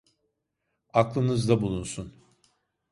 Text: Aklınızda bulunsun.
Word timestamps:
Aklınızda 0.93 1.61
bulunsun. 1.61 2.13